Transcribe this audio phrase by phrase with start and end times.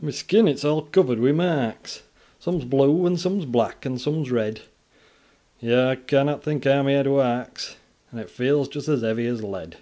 [0.00, 2.02] An mi skin, it's all cover'd wi' marks,
[2.40, 4.62] Some's blue, an some's black, an some's red;
[5.60, 7.76] Yo connot think ha mi heead warks,
[8.10, 9.76] An it feels just as heavy as lead.